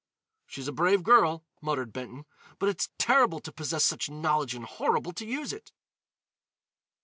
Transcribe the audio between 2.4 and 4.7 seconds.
"but it's terrible to possess such knowledge and